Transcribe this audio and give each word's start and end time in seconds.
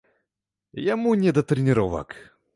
Яму 0.93 1.13
не 1.25 1.35
да 1.41 1.45
трэніровак. 1.53 2.21